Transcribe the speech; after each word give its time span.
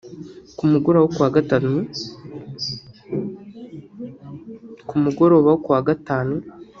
Ku 0.55 0.63
mu 0.63 0.69
mugoroba 0.75 1.03
wo 1.03 1.09
ku 5.63 5.69
wa 5.75 5.79
Gatanu 5.87 6.35